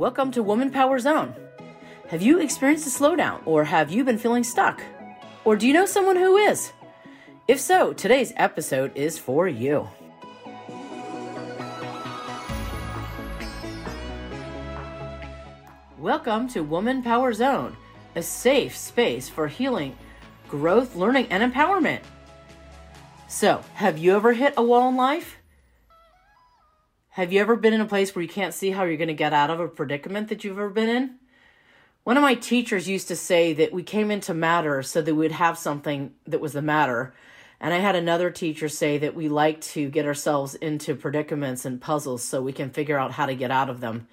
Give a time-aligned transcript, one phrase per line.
[0.00, 1.34] Welcome to Woman Power Zone.
[2.08, 4.82] Have you experienced a slowdown or have you been feeling stuck?
[5.44, 6.72] Or do you know someone who is?
[7.46, 9.86] If so, today's episode is for you.
[15.98, 17.76] Welcome to Woman Power Zone,
[18.16, 19.98] a safe space for healing,
[20.48, 22.00] growth, learning, and empowerment.
[23.28, 25.39] So, have you ever hit a wall in life?
[27.20, 29.12] Have you ever been in a place where you can't see how you're going to
[29.12, 31.16] get out of a predicament that you've ever been in?
[32.02, 35.32] One of my teachers used to say that we came into matter so that we'd
[35.32, 37.12] have something that was the matter.
[37.60, 41.78] And I had another teacher say that we like to get ourselves into predicaments and
[41.78, 44.08] puzzles so we can figure out how to get out of them.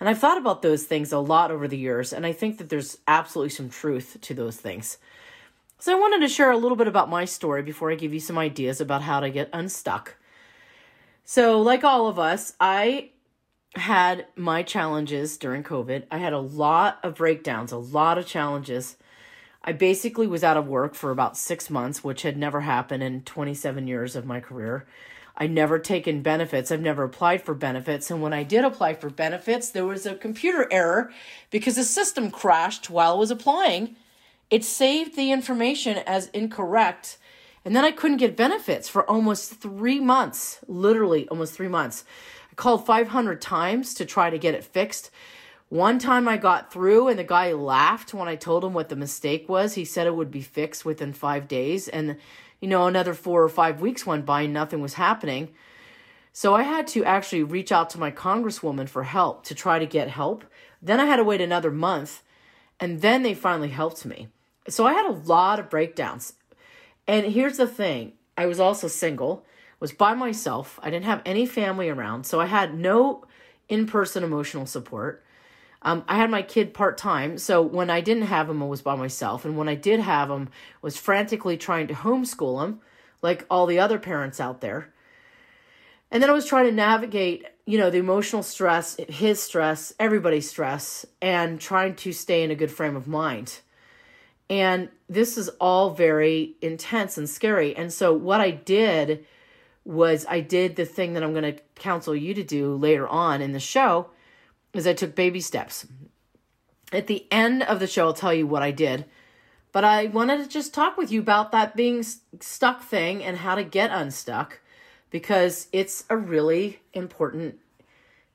[0.00, 2.68] And I've thought about those things a lot over the years, and I think that
[2.68, 4.98] there's absolutely some truth to those things.
[5.78, 8.18] So I wanted to share a little bit about my story before I give you
[8.18, 10.16] some ideas about how to get unstuck.
[11.32, 13.10] So, like all of us, I
[13.76, 16.06] had my challenges during COVID.
[16.10, 18.96] I had a lot of breakdowns, a lot of challenges.
[19.62, 23.22] I basically was out of work for about six months, which had never happened in
[23.22, 24.88] 27 years of my career.
[25.36, 26.72] I never taken benefits.
[26.72, 28.10] I've never applied for benefits.
[28.10, 31.12] And when I did apply for benefits, there was a computer error
[31.52, 33.94] because the system crashed while I was applying.
[34.50, 37.18] It saved the information as incorrect
[37.64, 42.04] and then I couldn't get benefits for almost three months, literally almost three months.
[42.50, 45.10] I called 500 times to try to get it fixed.
[45.68, 48.96] One time I got through and the guy laughed when I told him what the
[48.96, 49.74] mistake was.
[49.74, 51.86] He said it would be fixed within five days.
[51.86, 52.16] And,
[52.60, 55.50] you know, another four or five weeks went by and nothing was happening.
[56.32, 59.86] So I had to actually reach out to my congresswoman for help to try to
[59.86, 60.44] get help.
[60.80, 62.22] Then I had to wait another month
[62.80, 64.28] and then they finally helped me.
[64.68, 66.34] So I had a lot of breakdowns
[67.10, 69.44] and here's the thing I was also single,
[69.80, 70.78] was by myself.
[70.80, 73.24] I didn't have any family around, so I had no
[73.68, 75.24] in person emotional support.
[75.82, 78.80] Um, I had my kid part time, so when I didn't have him, I was
[78.80, 79.44] by myself.
[79.44, 80.50] And when I did have him,
[80.82, 82.80] was frantically trying to homeschool him,
[83.22, 84.92] like all the other parents out there.
[86.12, 90.48] And then I was trying to navigate, you know, the emotional stress, his stress, everybody's
[90.48, 93.58] stress, and trying to stay in a good frame of mind.
[94.50, 97.74] And this is all very intense and scary.
[97.74, 99.24] And so, what I did
[99.84, 103.40] was I did the thing that I'm going to counsel you to do later on
[103.40, 104.10] in the show
[104.74, 105.86] is I took baby steps.
[106.92, 109.04] At the end of the show I'll tell you what I did,
[109.72, 112.04] but I wanted to just talk with you about that being
[112.40, 114.60] stuck thing and how to get unstuck
[115.10, 117.58] because it's a really important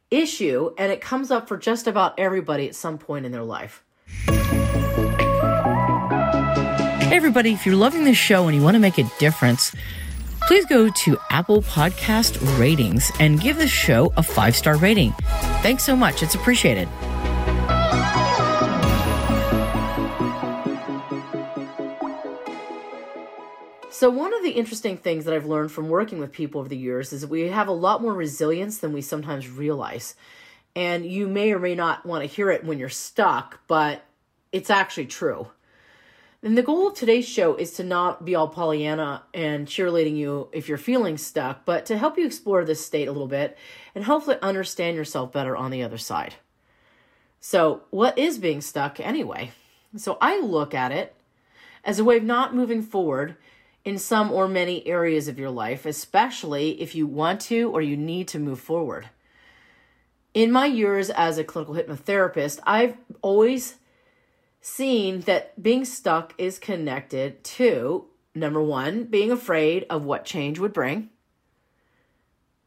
[0.09, 3.83] issue and it comes up for just about everybody at some point in their life.
[7.05, 9.75] Hey, everybody, if you're loving this show and you want to make a difference,
[10.47, 15.11] please go to Apple Podcast Ratings and give this show a five star rating.
[15.61, 16.89] Thanks so much, it's appreciated.
[23.91, 26.75] So, one of the interesting things that I've learned from working with people over the
[26.75, 30.15] years is that we have a lot more resilience than we sometimes realize.
[30.75, 34.03] And you may or may not want to hear it when you're stuck, but
[34.51, 35.49] it's actually true.
[36.45, 40.47] And the goal of today's show is to not be all Pollyanna and cheerleading you
[40.53, 43.57] if you're feeling stuck, but to help you explore this state a little bit
[43.95, 46.35] and hopefully understand yourself better on the other side.
[47.39, 49.53] So, what is being stuck anyway?
[49.97, 51.15] So, I look at it
[51.83, 53.37] as a way of not moving forward
[53.83, 57.97] in some or many areas of your life, especially if you want to or you
[57.97, 59.09] need to move forward.
[60.35, 63.77] In my years as a clinical hypnotherapist, I've always
[64.67, 68.03] seeing that being stuck is connected to
[68.33, 71.07] number one, being afraid of what change would bring.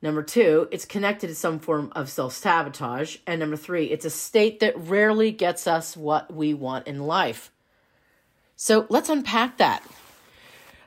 [0.00, 3.16] Number two, it's connected to some form of self sabotage.
[3.26, 7.50] And number three, it's a state that rarely gets us what we want in life.
[8.54, 9.82] So let's unpack that.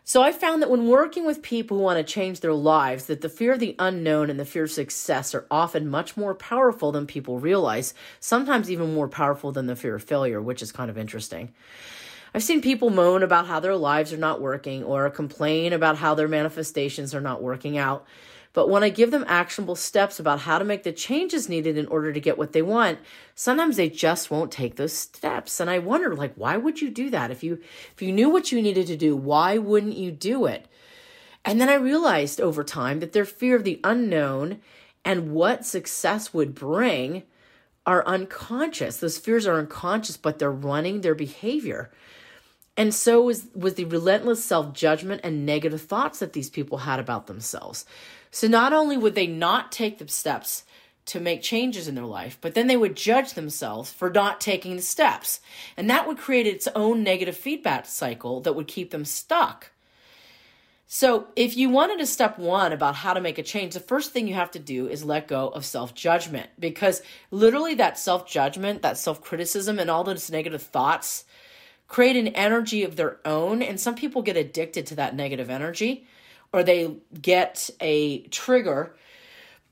[0.03, 3.21] So I found that when working with people who want to change their lives, that
[3.21, 6.91] the fear of the unknown and the fear of success are often much more powerful
[6.91, 10.89] than people realize, sometimes even more powerful than the fear of failure, which is kind
[10.89, 11.53] of interesting.
[12.33, 16.15] I've seen people moan about how their lives are not working or complain about how
[16.15, 18.05] their manifestations are not working out.
[18.53, 21.87] But when I give them actionable steps about how to make the changes needed in
[21.87, 22.99] order to get what they want,
[23.33, 25.59] sometimes they just won't take those steps.
[25.59, 27.31] And I wonder like why would you do that?
[27.31, 27.59] If you
[27.93, 30.67] if you knew what you needed to do, why wouldn't you do it?
[31.45, 34.59] And then I realized over time that their fear of the unknown
[35.03, 37.23] and what success would bring
[37.85, 38.97] are unconscious.
[38.97, 41.89] Those fears are unconscious, but they're running their behavior.
[42.77, 46.99] And so was, was the relentless self judgment and negative thoughts that these people had
[46.99, 47.85] about themselves.
[48.31, 50.63] So not only would they not take the steps
[51.07, 54.75] to make changes in their life, but then they would judge themselves for not taking
[54.75, 55.41] the steps.
[55.75, 59.71] And that would create its own negative feedback cycle that would keep them stuck.
[60.87, 64.11] So, if you wanted to step one about how to make a change, the first
[64.11, 67.01] thing you have to do is let go of self judgment because
[67.31, 71.23] literally that self judgment, that self criticism, and all those negative thoughts
[71.91, 73.61] create an energy of their own.
[73.61, 76.07] And some people get addicted to that negative energy
[76.53, 78.95] or they get a trigger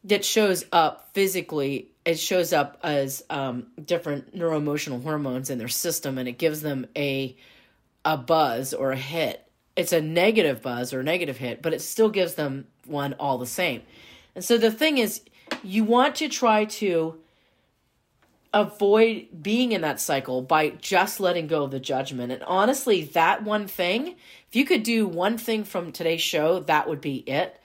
[0.03, 1.87] that shows up physically.
[2.03, 6.87] It shows up as um, different neuroemotional hormones in their system and it gives them
[6.97, 7.37] a,
[8.03, 9.45] a buzz or a hit
[9.75, 13.37] it's a negative buzz or a negative hit, but it still gives them one all
[13.37, 13.81] the same.
[14.35, 15.21] And so the thing is,
[15.63, 17.17] you want to try to
[18.53, 22.31] avoid being in that cycle by just letting go of the judgment.
[22.31, 24.15] And honestly, that one thing,
[24.47, 27.59] if you could do one thing from today's show, that would be it.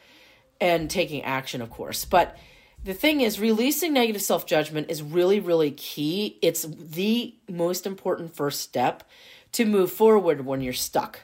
[0.60, 2.04] And taking action, of course.
[2.04, 2.36] But
[2.84, 6.38] the thing is, releasing negative self judgment is really, really key.
[6.42, 9.04] It's the most important first step
[9.52, 11.20] to move forward when you're stuck.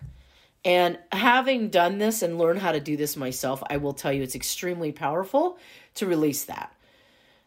[0.64, 4.22] And having done this and learned how to do this myself, I will tell you
[4.22, 5.58] it's extremely powerful
[5.94, 6.74] to release that.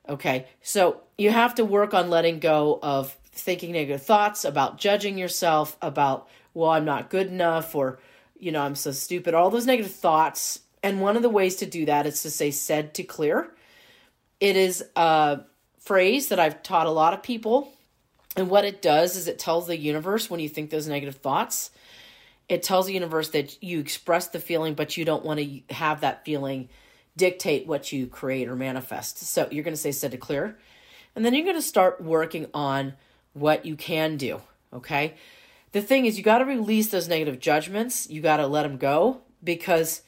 [0.08, 5.18] Okay, so you have to work on letting go of thinking negative thoughts, about judging
[5.18, 8.00] yourself, about, well, I'm not good enough, or,
[8.38, 10.60] you know, I'm so stupid, all those negative thoughts.
[10.84, 13.56] And one of the ways to do that is to say, said to clear.
[14.40, 15.40] It is a
[15.80, 17.72] phrase that I've taught a lot of people.
[18.36, 21.72] And what it does is it tells the universe when you think those negative thoughts,
[22.50, 26.02] it tells the universe that you express the feeling, but you don't want to have
[26.02, 26.68] that feeling
[27.16, 29.20] dictate what you create or manifest.
[29.20, 30.58] So you're going to say said to clear.
[31.16, 32.94] And then you're going to start working on
[33.34, 34.42] what you can do.
[34.74, 35.16] Okay.
[35.72, 38.10] The thing is, you got to release those negative judgments.
[38.10, 40.02] You got to let them go because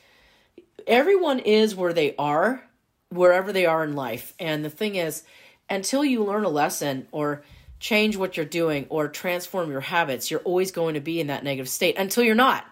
[0.87, 2.63] everyone is where they are,
[3.09, 4.33] wherever they are in life.
[4.39, 5.23] And the thing is,
[5.69, 7.43] until you learn a lesson or
[7.79, 11.43] change what you're doing or transform your habits, you're always going to be in that
[11.43, 12.65] negative state until you're not.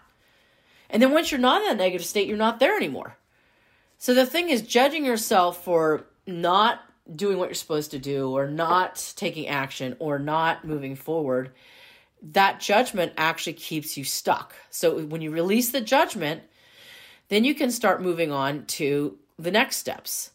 [0.90, 3.18] And then once you're not in that negative state, you're not there anymore.
[4.04, 6.82] So the thing is, judging yourself for not
[7.16, 11.52] doing what you're supposed to do or not taking action or not moving forward,
[12.22, 14.56] that judgment actually keeps you stuck.
[14.70, 16.44] So when you release the judgment,
[17.30, 20.32] then you can start moving on to the next steps.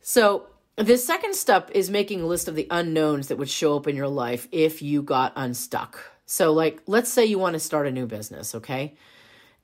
[0.00, 3.86] So the second step is making a list of the unknowns that would show up
[3.86, 6.00] in your life if you got unstuck.
[6.26, 8.96] So, like, let's say you want to start a new business, okay?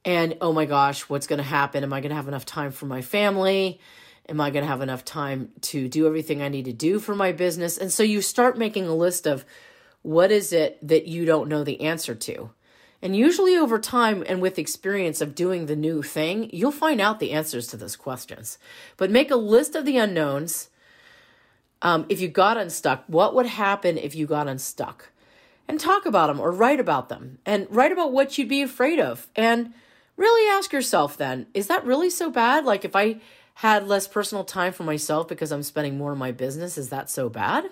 [0.04, 1.84] And oh my gosh, what's going to happen?
[1.84, 3.80] Am I going to have enough time for my family?
[4.28, 7.14] Am I going to have enough time to do everything I need to do for
[7.14, 7.78] my business?
[7.78, 9.44] And so you start making a list of
[10.02, 12.50] what is it that you don't know the answer to.
[13.00, 17.18] And usually, over time and with experience of doing the new thing, you'll find out
[17.18, 18.58] the answers to those questions.
[18.96, 20.68] But make a list of the unknowns
[21.82, 25.10] um, if you got unstuck, what would happen if you got unstuck?
[25.68, 29.00] And talk about them or write about them and write about what you'd be afraid
[29.00, 29.26] of.
[29.34, 29.74] And
[30.16, 32.64] really ask yourself then, is that really so bad?
[32.64, 33.20] Like if I
[33.54, 37.10] had less personal time for myself because I'm spending more on my business, is that
[37.10, 37.70] so bad?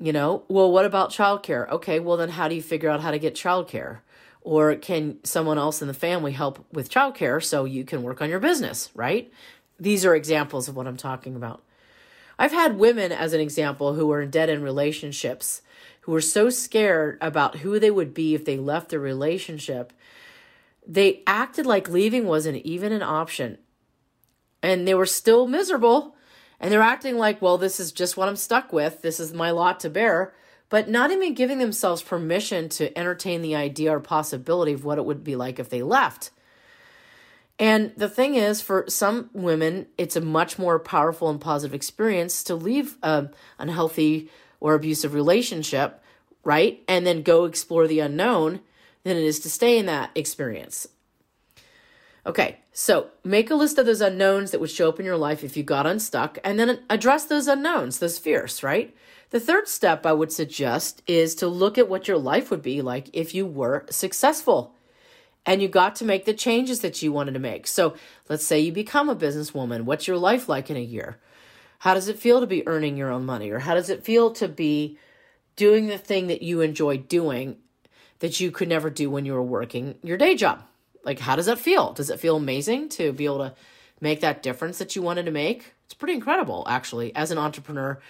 [0.00, 1.68] You know, well, what about childcare?
[1.70, 3.98] Okay, well, then how do you figure out how to get childcare?
[4.42, 8.30] Or can someone else in the family help with childcare so you can work on
[8.30, 9.32] your business, right?
[9.80, 11.62] These are examples of what I'm talking about.
[12.38, 15.62] I've had women, as an example, who were in dead end relationships
[16.08, 19.92] who were so scared about who they would be if they left their relationship,
[20.88, 23.58] they acted like leaving wasn't even an option.
[24.62, 26.16] And they were still miserable.
[26.58, 29.02] And they're acting like, well, this is just what I'm stuck with.
[29.02, 30.32] This is my lot to bear.
[30.70, 35.04] But not even giving themselves permission to entertain the idea or possibility of what it
[35.04, 36.30] would be like if they left.
[37.58, 42.44] And the thing is, for some women, it's a much more powerful and positive experience
[42.44, 44.30] to leave an unhealthy
[44.60, 46.02] or abusive relationship,
[46.44, 46.82] right?
[46.88, 48.60] And then go explore the unknown
[49.08, 50.86] than it is to stay in that experience.
[52.26, 55.42] Okay, so make a list of those unknowns that would show up in your life
[55.42, 58.94] if you got unstuck, and then address those unknowns, those fears, right?
[59.30, 62.82] The third step I would suggest is to look at what your life would be
[62.82, 64.74] like if you were successful
[65.44, 67.66] and you got to make the changes that you wanted to make.
[67.66, 67.94] So
[68.28, 69.82] let's say you become a businesswoman.
[69.82, 71.18] What's your life like in a year?
[71.80, 73.50] How does it feel to be earning your own money?
[73.50, 74.98] Or how does it feel to be
[75.56, 77.56] doing the thing that you enjoy doing
[78.20, 80.62] that you could never do when you were working your day job?
[81.04, 81.92] Like, how does that feel?
[81.92, 83.54] Does it feel amazing to be able to
[84.00, 85.72] make that difference that you wanted to make?
[85.84, 87.14] It's pretty incredible, actually.
[87.14, 88.00] As an entrepreneur,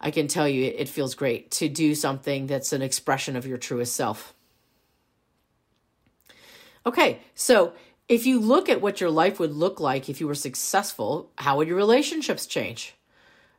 [0.00, 3.58] I can tell you it feels great to do something that's an expression of your
[3.58, 4.34] truest self.
[6.86, 7.74] Okay, so
[8.08, 11.56] if you look at what your life would look like if you were successful, how
[11.58, 12.94] would your relationships change?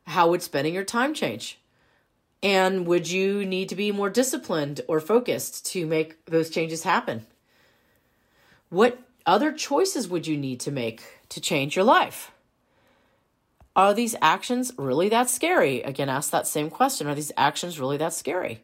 [0.08, 1.61] How would spending your time change?
[2.44, 7.26] And would you need to be more disciplined or focused to make those changes happen?
[8.70, 12.32] What other choices would you need to make to change your life?
[13.76, 15.82] Are these actions really that scary?
[15.82, 17.08] Again, ask that same question.
[17.08, 18.64] Are these actions really that scary?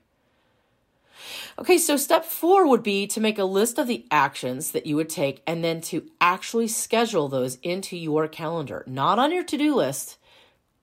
[1.60, 4.96] Okay, so step four would be to make a list of the actions that you
[4.96, 9.58] would take and then to actually schedule those into your calendar, not on your to
[9.58, 10.18] do list.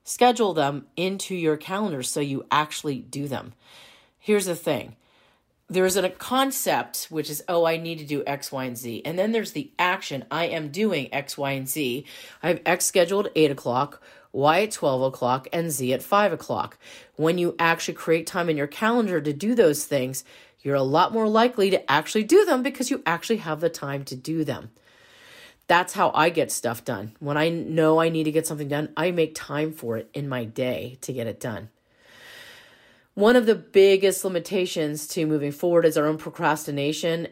[0.05, 3.55] Schedule them into your calendar so you actually do them.
[4.19, 4.97] Here's the thing.
[5.69, 9.03] There's a concept which is oh i need to do x y and z.
[9.05, 10.25] And then there's the action.
[10.31, 12.05] I am doing x y and z.
[12.43, 16.79] I have x scheduled 8 o'clock y at 12 o'clock and z at 5 o'clock.
[17.17, 20.23] When you actually create time in your calendar to do those things
[20.65, 24.03] you're a lot more likely to actually do them because you actually have the time
[24.05, 24.71] to do them.
[25.67, 27.17] That's how I get stuff done.
[27.21, 30.29] When I know I need to get something done, I make time for it in
[30.29, 31.71] my day to get it done.
[33.15, 37.29] One of the biggest limitations to moving forward is our own procrastination,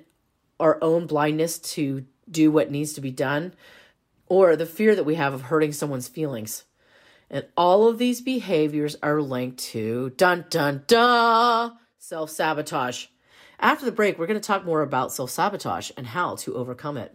[0.61, 3.53] our own blindness to do what needs to be done,
[4.29, 6.65] or the fear that we have of hurting someone's feelings.
[7.29, 13.07] And all of these behaviors are linked to dun dun dun self sabotage.
[13.59, 16.97] After the break, we're going to talk more about self sabotage and how to overcome
[16.97, 17.15] it.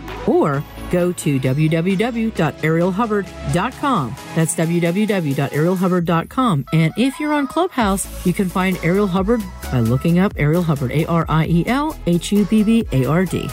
[0.27, 4.15] Or go to www.arielhubbard.com.
[4.35, 6.65] That's www.arielhubbard.com.
[6.73, 10.91] And if you're on Clubhouse, you can find Ariel Hubbard by looking up Ariel Hubbard,
[10.91, 13.49] A R I E L H U B B A R D.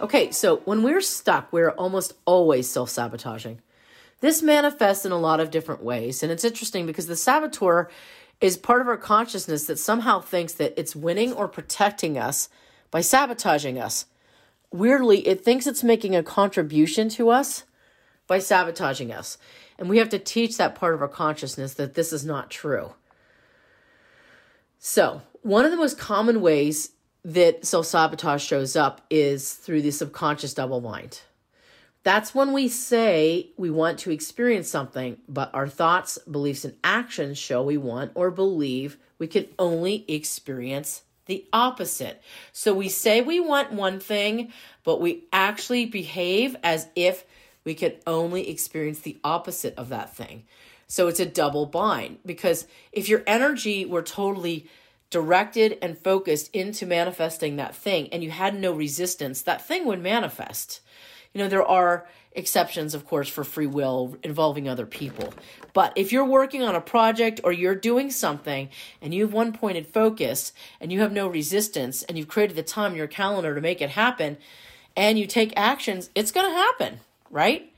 [0.00, 3.60] Okay, so when we're stuck, we're almost always self sabotaging.
[4.20, 6.22] This manifests in a lot of different ways.
[6.22, 7.88] And it's interesting because the saboteur
[8.42, 12.48] is part of our consciousness that somehow thinks that it's winning or protecting us
[12.90, 14.06] by sabotaging us.
[14.72, 17.62] Weirdly, it thinks it's making a contribution to us
[18.26, 19.38] by sabotaging us.
[19.78, 22.94] And we have to teach that part of our consciousness that this is not true.
[24.78, 26.90] So, one of the most common ways
[27.24, 31.20] that self sabotage shows up is through the subconscious double bind.
[32.04, 37.38] That's when we say we want to experience something, but our thoughts, beliefs, and actions
[37.38, 42.20] show we want or believe we can only experience the opposite.
[42.52, 47.24] So we say we want one thing, but we actually behave as if
[47.64, 50.44] we could only experience the opposite of that thing.
[50.88, 54.66] So it's a double bind because if your energy were totally
[55.10, 60.02] directed and focused into manifesting that thing and you had no resistance, that thing would
[60.02, 60.80] manifest.
[61.32, 65.32] You know, there are exceptions, of course, for free will involving other people.
[65.72, 68.68] But if you're working on a project or you're doing something
[69.00, 72.62] and you have one pointed focus and you have no resistance and you've created the
[72.62, 74.36] time in your calendar to make it happen
[74.96, 77.72] and you take actions, it's going to happen, right?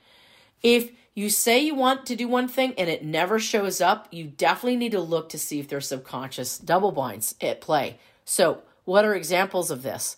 [0.62, 4.24] If you say you want to do one thing and it never shows up, you
[4.24, 7.98] definitely need to look to see if there's subconscious double binds at play.
[8.24, 10.16] So, what are examples of this?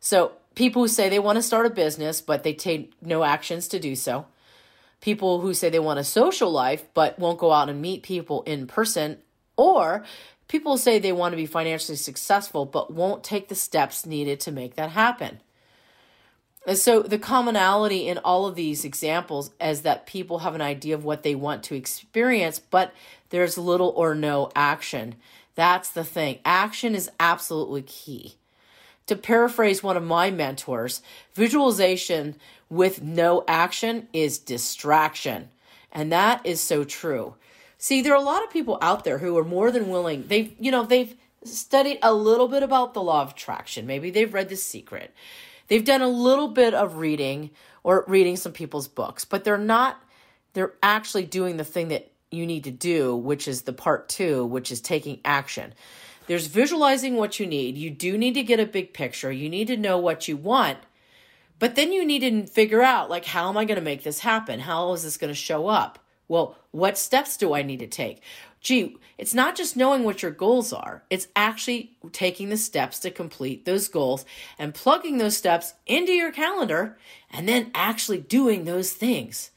[0.00, 3.68] So, people who say they want to start a business, but they take no actions
[3.68, 4.26] to do so.
[5.00, 8.42] People who say they want a social life, but won't go out and meet people
[8.42, 9.18] in person.
[9.56, 10.04] Or
[10.48, 14.50] people say they want to be financially successful, but won't take the steps needed to
[14.50, 15.38] make that happen.
[16.66, 20.96] And so the commonality in all of these examples is that people have an idea
[20.96, 22.92] of what they want to experience, but
[23.30, 25.14] there's little or no action.
[25.54, 26.40] That's the thing.
[26.44, 28.34] Action is absolutely key.
[29.08, 31.02] To paraphrase one of my mentors,
[31.34, 32.36] visualization
[32.68, 35.48] with no action is distraction.
[35.90, 37.34] And that is so true.
[37.78, 40.26] See, there are a lot of people out there who are more than willing.
[40.28, 43.86] They've, you know, they've studied a little bit about the law of attraction.
[43.86, 45.14] Maybe they've read The Secret.
[45.68, 47.50] They've done a little bit of reading
[47.82, 50.02] or reading some people's books, but they're not,
[50.52, 54.44] they're actually doing the thing that you need to do, which is the part two,
[54.44, 55.72] which is taking action.
[56.28, 57.76] There's visualizing what you need.
[57.76, 59.32] You do need to get a big picture.
[59.32, 60.78] You need to know what you want.
[61.58, 64.20] But then you need to figure out, like, how am I going to make this
[64.20, 64.60] happen?
[64.60, 65.98] How is this going to show up?
[66.28, 68.22] Well, what steps do I need to take?
[68.60, 73.10] Gee, it's not just knowing what your goals are, it's actually taking the steps to
[73.10, 74.24] complete those goals
[74.58, 76.98] and plugging those steps into your calendar
[77.30, 79.50] and then actually doing those things.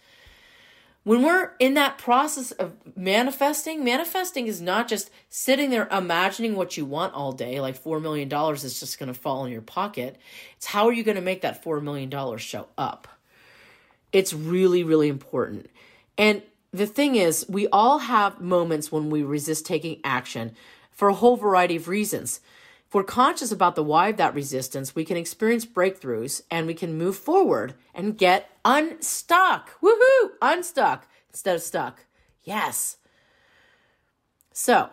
[1.04, 6.78] When we're in that process of manifesting, manifesting is not just sitting there imagining what
[6.78, 10.18] you want all day, like $4 million is just going to fall in your pocket.
[10.58, 13.08] It's how are you going to make that $4 million show up?
[14.12, 15.72] It's really, really important.
[16.20, 20.56] And the thing is, we all have moments when we resist taking action
[20.92, 22.42] for a whole variety of reasons.
[22.92, 26.74] If we're conscious about the why of that resistance, we can experience breakthroughs and we
[26.74, 29.80] can move forward and get unstuck.
[29.82, 30.32] Woohoo!
[30.42, 32.04] Unstuck instead of stuck.
[32.44, 32.98] Yes.
[34.52, 34.90] So,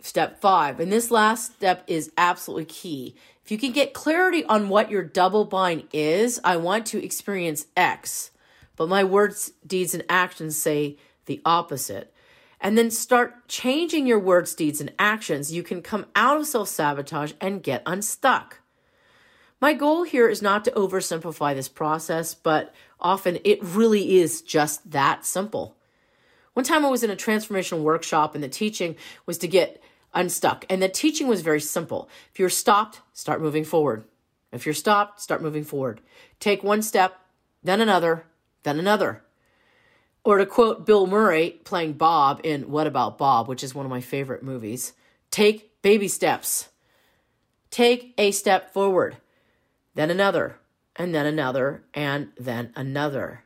[0.00, 3.14] step five, and this last step is absolutely key.
[3.44, 7.66] If you can get clarity on what your double bind is, I want to experience
[7.76, 8.32] X
[8.76, 12.12] but my words, deeds, and actions say the opposite.
[12.62, 15.52] And then start changing your words, deeds, and actions.
[15.52, 18.60] You can come out of self sabotage and get unstuck.
[19.60, 24.92] My goal here is not to oversimplify this process, but often it really is just
[24.92, 25.76] that simple.
[26.54, 29.82] One time I was in a transformational workshop and the teaching was to get
[30.14, 30.64] unstuck.
[30.68, 32.08] And the teaching was very simple.
[32.32, 34.04] If you're stopped, start moving forward.
[34.52, 36.00] If you're stopped, start moving forward.
[36.38, 37.18] Take one step,
[37.62, 38.26] then another,
[38.64, 39.22] then another.
[40.24, 43.90] Or to quote Bill Murray playing Bob in What About Bob, which is one of
[43.90, 44.92] my favorite movies
[45.30, 46.68] take baby steps.
[47.70, 49.16] Take a step forward,
[49.94, 50.58] then another,
[50.94, 53.44] and then another, and then another.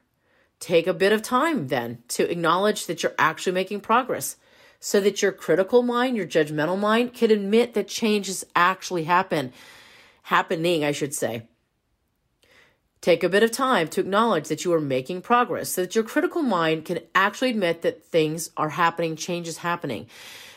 [0.59, 4.37] Take a bit of time then to acknowledge that you're actually making progress
[4.81, 9.53] so that your critical mind, your judgmental mind can admit that change is actually happen
[10.23, 11.49] happening, I should say.
[13.01, 16.05] Take a bit of time to acknowledge that you are making progress so that your
[16.05, 20.07] critical mind can actually admit that things are happening, change is happening.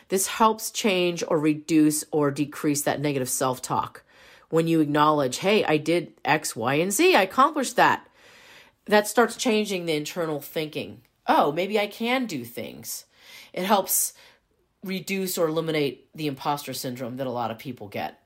[0.07, 4.03] This helps change or reduce or decrease that negative self talk.
[4.49, 8.07] When you acknowledge, hey, I did X, Y, and Z, I accomplished that.
[8.85, 11.01] That starts changing the internal thinking.
[11.27, 13.05] Oh, maybe I can do things.
[13.53, 14.13] It helps
[14.83, 18.23] reduce or eliminate the imposter syndrome that a lot of people get.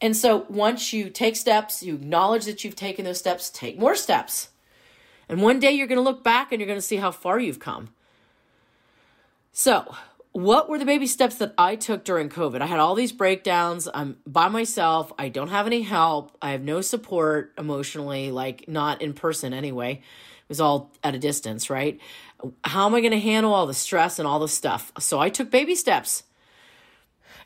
[0.00, 3.96] And so once you take steps, you acknowledge that you've taken those steps, take more
[3.96, 4.48] steps.
[5.28, 7.38] And one day you're going to look back and you're going to see how far
[7.38, 7.90] you've come.
[9.52, 9.94] So,
[10.32, 12.60] what were the baby steps that I took during COVID?
[12.60, 13.88] I had all these breakdowns.
[13.92, 15.12] I'm by myself.
[15.18, 16.36] I don't have any help.
[16.40, 19.94] I have no support emotionally, like not in person anyway.
[19.94, 22.00] It was all at a distance, right?
[22.62, 24.92] How am I going to handle all the stress and all the stuff?
[25.00, 26.22] So I took baby steps.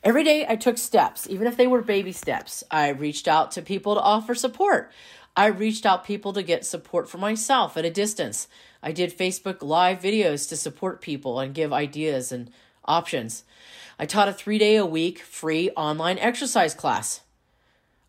[0.05, 2.65] Every day I took steps, even if they were baby steps.
[2.73, 4.91] I reached out to people to offer support.
[5.37, 8.49] I reached out people to get support for myself at a distance.
[8.83, 12.51] I did Facebook live videos to support people and give ideas and
[12.85, 13.45] options.
[13.97, 17.21] I taught a 3-day a week free online exercise class.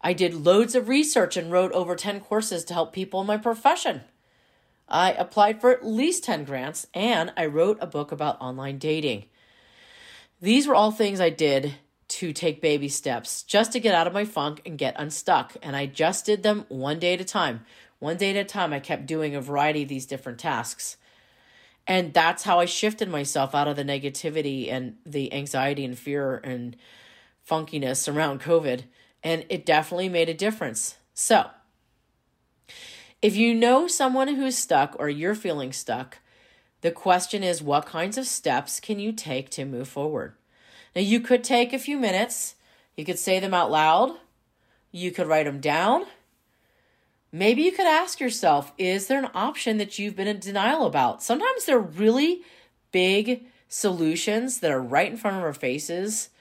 [0.01, 3.37] I did loads of research and wrote over 10 courses to help people in my
[3.37, 4.01] profession.
[4.89, 9.25] I applied for at least 10 grants and I wrote a book about online dating.
[10.43, 11.75] These were all things I did
[12.09, 15.55] to take baby steps just to get out of my funk and get unstuck.
[15.61, 17.61] And I just did them one day at a time.
[17.99, 20.97] One day at a time, I kept doing a variety of these different tasks.
[21.87, 26.41] And that's how I shifted myself out of the negativity and the anxiety and fear
[26.43, 26.75] and
[27.49, 28.81] funkiness around COVID.
[29.23, 30.97] And it definitely made a difference.
[31.13, 31.51] So,
[33.21, 36.17] if you know someone who's stuck or you're feeling stuck,
[36.83, 40.33] the question is, what kinds of steps can you take to move forward?
[40.93, 42.55] Now, you could take a few minutes,
[42.97, 44.17] you could say them out loud,
[44.91, 46.05] you could write them down.
[47.31, 51.23] Maybe you could ask yourself, is there an option that you've been in denial about?
[51.23, 52.41] Sometimes they're really
[52.91, 56.31] big solutions that are right in front of our faces,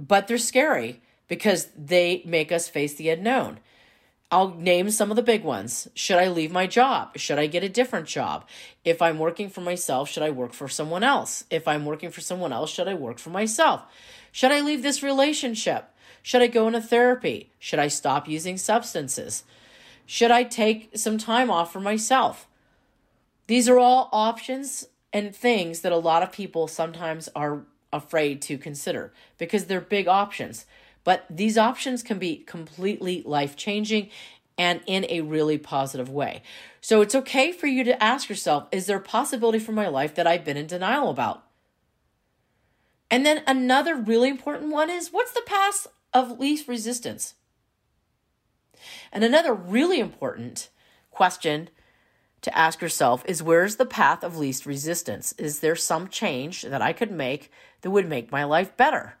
[0.00, 3.60] but they're scary because they make us face the unknown.
[4.30, 5.86] I'll name some of the big ones.
[5.94, 7.16] Should I leave my job?
[7.16, 8.44] Should I get a different job?
[8.84, 11.44] If I'm working for myself, should I work for someone else?
[11.48, 13.82] If I'm working for someone else, should I work for myself?
[14.32, 15.90] Should I leave this relationship?
[16.22, 17.52] Should I go into therapy?
[17.60, 19.44] Should I stop using substances?
[20.06, 22.48] Should I take some time off for myself?
[23.46, 27.62] These are all options and things that a lot of people sometimes are
[27.92, 30.66] afraid to consider because they're big options.
[31.06, 34.10] But these options can be completely life changing
[34.58, 36.42] and in a really positive way.
[36.80, 40.16] So it's okay for you to ask yourself is there a possibility for my life
[40.16, 41.44] that I've been in denial about?
[43.08, 47.34] And then another really important one is what's the path of least resistance?
[49.12, 50.70] And another really important
[51.12, 51.68] question
[52.42, 55.34] to ask yourself is where's the path of least resistance?
[55.38, 59.18] Is there some change that I could make that would make my life better?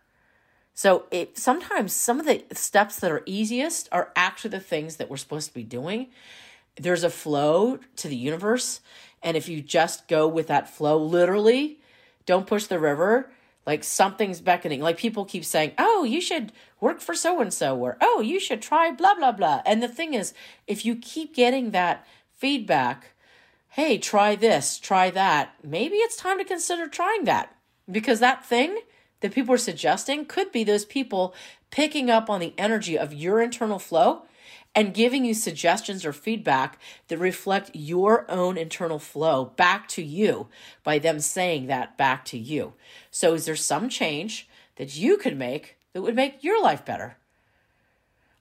[0.76, 5.08] So it sometimes some of the steps that are easiest are actually the things that
[5.08, 6.08] we're supposed to be doing.
[6.78, 8.82] There's a flow to the universe,
[9.22, 11.80] and if you just go with that flow literally,
[12.26, 13.30] don't push the river,
[13.64, 14.82] like something's beckoning.
[14.82, 18.38] Like people keep saying, "Oh, you should work for so and so," or "Oh, you
[18.38, 20.34] should try blah blah blah." And the thing is,
[20.66, 23.12] if you keep getting that feedback,
[23.70, 27.56] "Hey, try this, try that," maybe it's time to consider trying that
[27.90, 28.80] because that thing
[29.20, 31.34] that people are suggesting could be those people
[31.70, 34.22] picking up on the energy of your internal flow
[34.74, 40.48] and giving you suggestions or feedback that reflect your own internal flow back to you
[40.84, 42.74] by them saying that back to you.
[43.10, 47.16] So, is there some change that you could make that would make your life better?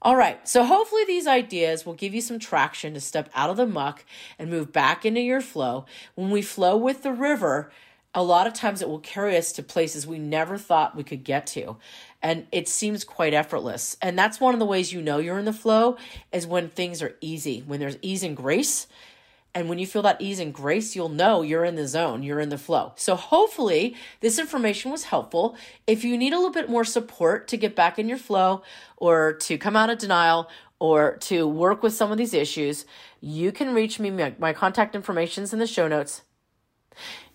[0.01, 3.57] All right, so hopefully these ideas will give you some traction to step out of
[3.57, 4.05] the muck
[4.37, 5.85] and move back into your flow.
[6.13, 7.71] When we flow with the river,
[8.15, 11.23] a lot of times it will carry us to places we never thought we could
[11.23, 11.77] get to
[12.23, 13.95] and it seems quite effortless.
[14.01, 15.97] And that's one of the ways you know you're in the flow
[16.31, 18.87] is when things are easy when there's ease and grace.
[19.53, 22.39] And when you feel that ease and grace you'll know you're in the zone you're
[22.39, 22.93] in the flow.
[22.95, 25.55] So hopefully this information was helpful.
[25.85, 28.63] If you need a little bit more support to get back in your flow
[28.97, 30.49] or to come out of denial
[30.79, 32.85] or to work with some of these issues
[33.19, 34.11] you can reach me.
[34.37, 36.21] My contact information is in the show notes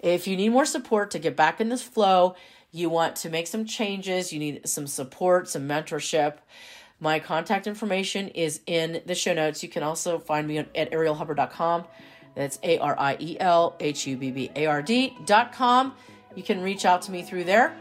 [0.01, 2.35] if you need more support to get back in this flow,
[2.73, 6.39] you want to make some changes, you need some support, some mentorship,
[7.01, 9.63] my contact information is in the show notes.
[9.63, 11.85] You can also find me at arielhubbard.com.
[12.35, 15.95] That's A R I E L H U B B A R D.com.
[16.37, 17.75] You can reach out to me through there.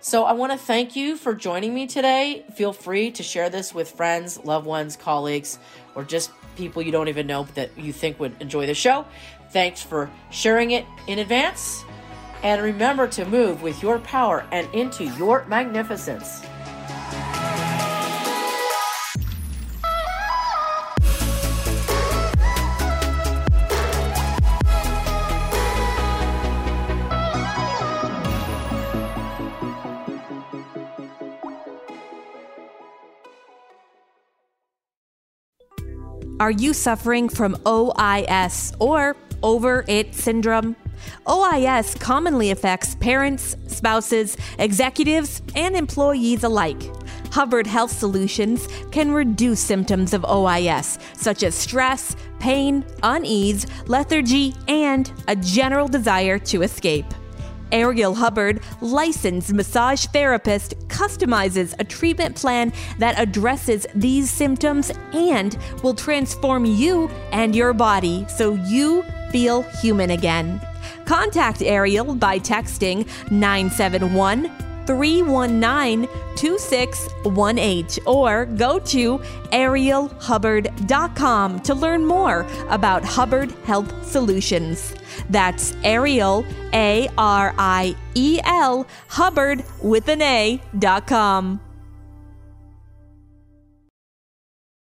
[0.00, 2.44] So I want to thank you for joining me today.
[2.56, 5.58] Feel free to share this with friends, loved ones, colleagues,
[5.94, 9.06] or just people you don't even know that you think would enjoy the show.
[9.50, 11.84] Thanks for sharing it in advance.
[12.42, 16.42] And remember to move with your power and into your magnificence.
[36.42, 40.74] Are you suffering from OIS or over it syndrome.
[41.24, 46.82] OIS commonly affects parents, spouses, executives, and employees alike.
[47.30, 55.12] Hubbard Health Solutions can reduce symptoms of OIS, such as stress, pain, unease, lethargy, and
[55.28, 57.06] a general desire to escape.
[57.72, 65.94] Ariel Hubbard, licensed massage therapist, customizes a treatment plan that addresses these symptoms and will
[65.94, 70.60] transform you and your body so you feel human again.
[71.06, 79.18] Contact Ariel by texting 971 319 2618 or go to
[79.52, 84.94] arielhubbard.com to learn more about Hubbard Health Solutions.
[85.30, 91.60] That's Ariel, A R I E L, Hubbard with an A.com.